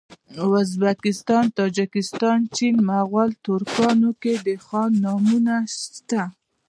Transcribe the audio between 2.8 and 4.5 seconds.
مغول ترکانو کي د